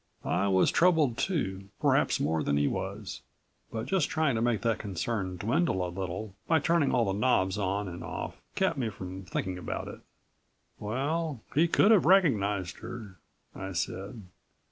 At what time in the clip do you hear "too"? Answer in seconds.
1.19-1.65